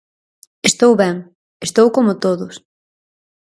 [0.69, 1.15] Estou ben,
[1.67, 2.55] estou como todos.